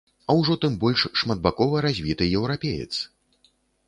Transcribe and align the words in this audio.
А 0.29 0.35
ўжо 0.37 0.55
тым 0.63 0.77
больш 0.83 1.03
шматбакова 1.19 1.83
развіты 1.87 2.29
еўрапеец! 2.39 2.89